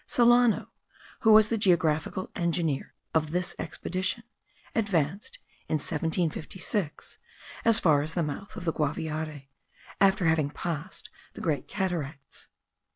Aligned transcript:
Solano, 0.07 0.71
who 1.19 1.31
was 1.31 1.49
the 1.49 1.59
geographical 1.59 2.31
engineer 2.35 2.95
of 3.13 3.29
this 3.29 3.53
expedition, 3.59 4.23
advanced 4.73 5.37
in 5.69 5.75
1756 5.75 7.19
as 7.63 7.77
far 7.79 8.01
as 8.01 8.15
the 8.15 8.23
mouth 8.23 8.55
of 8.55 8.65
the 8.65 8.73
Guaviare, 8.73 9.47
after 9.99 10.25
having 10.25 10.49
passed 10.49 11.11
the 11.35 11.41
Great 11.41 11.67
Cataracts. 11.67 12.47